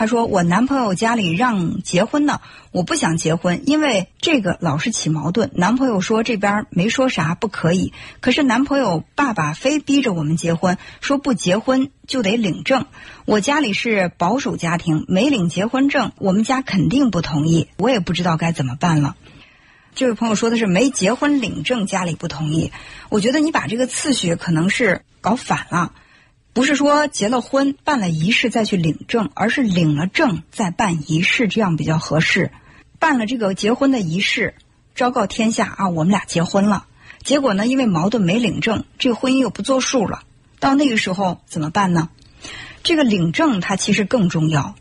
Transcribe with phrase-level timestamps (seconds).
[0.00, 2.40] 他说我男朋友家里让结婚呢，
[2.72, 5.50] 我不想结婚，因为这个老是起矛盾。
[5.52, 12.86] 男朋友说这边没说啥不可以，可是男朋友爸爸非逼着我们结婚，说不结婚就得领证。
[13.26, 17.68] 我家里是保守家庭，没领结婚证，我们家肯定不同意。
[17.76, 19.16] 我也不知道该怎么办了。
[19.94, 22.72] 这位朋友说的是没结婚领证，家里不同意。
[23.10, 25.92] 我觉得你把这个次序可能是搞反了。
[26.60, 32.52] 不是说结了婚办了仪式再去领证，而是领了证再办仪式，这样比较合适。
[32.98, 34.54] 办了这个结婚的仪式，
[34.94, 36.84] 昭告天下啊，我们俩结婚了。
[37.22, 40.24] 结果呢，因为矛盾没领证，这个婚姻又不作数了。
[40.58, 42.10] 到那个时候怎么办呢？
[42.82, 44.74] 这个领证它其实更重要，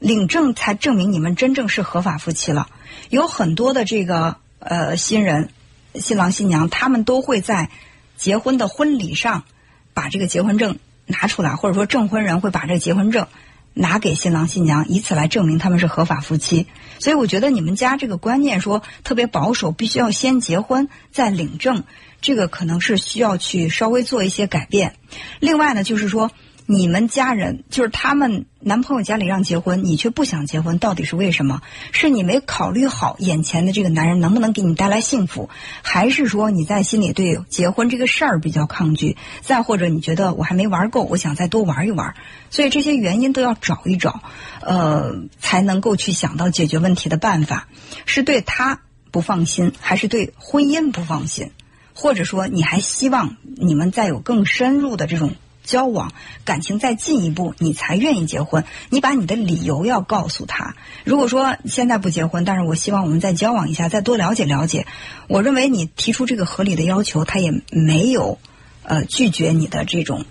[0.00, 2.66] 领证才证明你们真正是合法夫妻了。
[3.08, 5.50] 有很多的这个呃新人、
[5.94, 7.70] 新郎新娘，他们都会在
[8.16, 9.44] 结婚的婚礼上
[9.92, 10.80] 把这个结婚证。
[11.06, 13.26] 拿出来，或者说证婚人会把这个结婚证
[13.72, 16.66] 拿给新郎新娘，以此来证明他们是合法夫妻。
[16.98, 21.84] 所以我觉得你们家这个观念说特别保守，必须要先结婚再领证，
[22.20, 24.94] 这个可能是需要去稍微做一些改变。
[25.40, 26.30] 另外呢，就是说。
[26.66, 31.60] 你们家人就是他们男朋友家里让结婚，你却不想结婚，到底是为什么？
[31.92, 35.50] 是你没考虑好眼前的这个男人能不能给你带来幸福，
[35.82, 39.18] 还是说你在心里对结婚这个事儿比较抗拒？
[39.42, 42.14] 再或者你觉得我还没玩够，我想再多玩一玩？
[42.48, 44.22] 所以这些原因都要找一找，
[44.62, 47.68] 呃，才能够去想到解决问题的办法。
[48.06, 51.50] 是对他不放心，还是对婚姻不放心？
[51.92, 55.34] 或者说你还希望你们再有更深入的这种？
[55.64, 56.12] 交往
[56.44, 58.64] 感情再进一步，你才愿意结婚。
[58.90, 60.76] 你把你的理由要告诉他。
[61.04, 64.86] 如果说现在不结婚，但是我希望我们再交往一下，再多了解了解。
[65.26, 68.38] 我认为你提出这个合理的要求，他也没有
[68.82, 70.24] 呃拒绝你的这种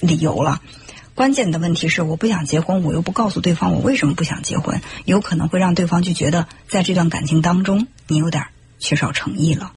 [0.00, 0.60] 理由了。
[1.14, 8.46] 关键的问题是，我不想结婚，我又不告诉对方我为什么不想结婚，有可能会让对方就觉得在这段感情当中你有点
[8.78, 9.68] 缺少诚意了。